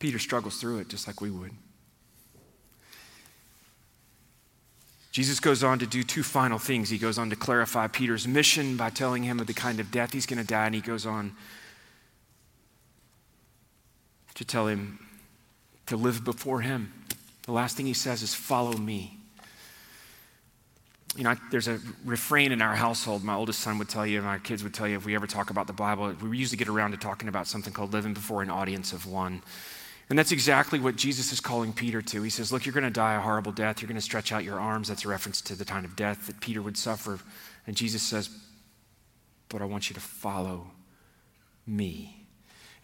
[0.00, 1.52] Peter struggles through it just like we would.
[5.10, 6.90] Jesus goes on to do two final things.
[6.90, 10.12] He goes on to clarify Peter's mission by telling him of the kind of death
[10.12, 11.34] he's going to die, and he goes on
[14.34, 14.98] to tell him
[15.86, 16.92] to live before him.
[17.42, 19.14] The last thing he says is, Follow me.
[21.16, 23.24] You know, there's a refrain in our household.
[23.24, 25.26] My oldest son would tell you, and my kids would tell you, if we ever
[25.26, 28.42] talk about the Bible, we usually get around to talking about something called living before
[28.42, 29.42] an audience of one.
[30.10, 32.22] And that's exactly what Jesus is calling Peter to.
[32.22, 33.82] He says, Look, you're going to die a horrible death.
[33.82, 34.88] You're going to stretch out your arms.
[34.88, 37.18] That's a reference to the kind of death that Peter would suffer.
[37.66, 38.30] And Jesus says,
[39.50, 40.68] But I want you to follow
[41.66, 42.26] me.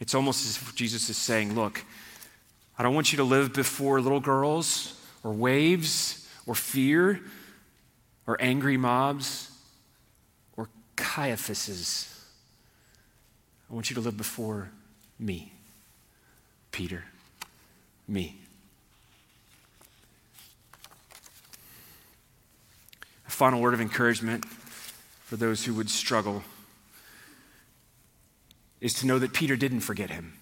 [0.01, 1.83] It's almost as if Jesus is saying, Look,
[2.79, 7.23] I don't want you to live before little girls or waves or fear
[8.27, 9.51] or angry mobs
[10.59, 12.11] or Caiaphases.
[13.71, 14.71] I want you to live before
[15.19, 15.53] me,
[16.71, 17.05] Peter
[18.07, 18.39] me.
[23.27, 26.43] A final word of encouragement for those who would struggle
[28.81, 30.35] is to know that Peter didn't forget him.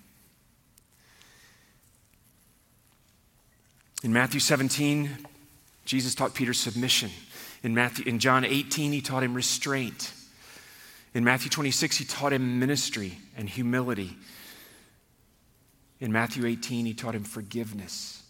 [4.02, 5.10] In Matthew 17,
[5.84, 7.10] Jesus taught Peter submission.
[7.62, 10.12] In, Matthew, in John 18, he taught him restraint.
[11.14, 14.16] In Matthew 26, he taught him ministry and humility.
[16.02, 18.24] In Matthew 18, he taught him forgiveness.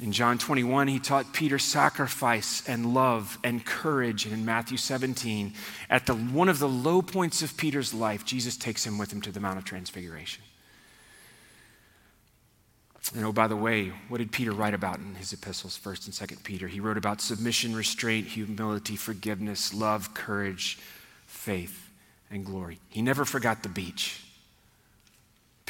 [0.00, 4.24] In John 21, he taught Peter sacrifice and love and courage.
[4.24, 5.52] And in Matthew 17,
[5.90, 9.20] at the, one of the low points of Peter's life, Jesus takes him with him
[9.20, 10.42] to the Mount of Transfiguration.
[13.14, 16.30] And oh, by the way, what did Peter write about in his epistles, 1st and
[16.30, 16.66] 2nd Peter?
[16.66, 20.78] He wrote about submission, restraint, humility, forgiveness, love, courage,
[21.26, 21.90] faith,
[22.30, 22.78] and glory.
[22.88, 24.22] He never forgot the beach.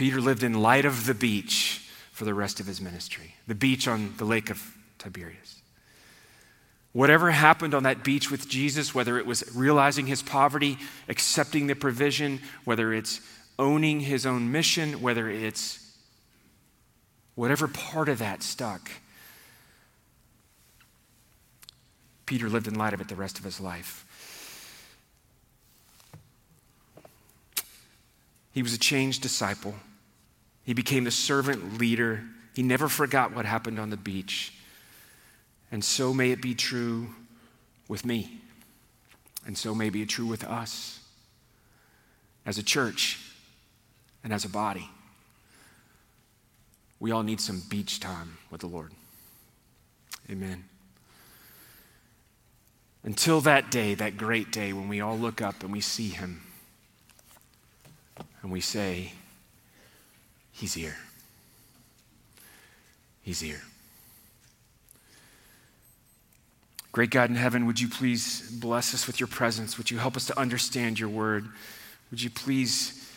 [0.00, 3.86] Peter lived in light of the beach for the rest of his ministry, the beach
[3.86, 5.60] on the lake of Tiberias.
[6.92, 10.78] Whatever happened on that beach with Jesus, whether it was realizing his poverty,
[11.10, 13.20] accepting the provision, whether it's
[13.58, 15.94] owning his own mission, whether it's
[17.34, 18.90] whatever part of that stuck,
[22.24, 24.06] Peter lived in light of it the rest of his life.
[28.52, 29.74] He was a changed disciple.
[30.70, 32.22] He became the servant leader.
[32.54, 34.54] He never forgot what happened on the beach.
[35.72, 37.08] And so may it be true
[37.88, 38.38] with me.
[39.44, 41.00] And so may it be true with us
[42.46, 43.18] as a church
[44.22, 44.88] and as a body.
[47.00, 48.92] We all need some beach time with the Lord.
[50.30, 50.66] Amen.
[53.02, 56.42] Until that day, that great day when we all look up and we see Him
[58.40, 59.14] and we say,
[60.60, 60.96] He's here.
[63.22, 63.62] He's here.
[66.92, 69.78] Great God in heaven, would you please bless us with your presence?
[69.78, 71.48] Would you help us to understand your word?
[72.10, 73.10] Would you please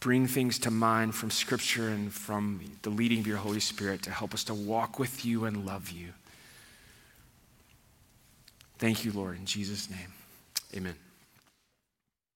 [0.00, 4.10] bring things to mind from Scripture and from the leading of your Holy Spirit to
[4.10, 6.08] help us to walk with you and love you?
[8.78, 10.12] Thank you, Lord, in Jesus' name.
[10.76, 11.03] Amen.